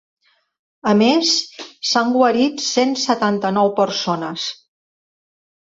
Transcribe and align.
A 0.91 0.93
més, 1.01 1.33
s’han 1.91 2.09
guarit 2.17 2.65
cent 2.69 2.97
setanta-nou 3.05 3.73
persones. 3.83 4.51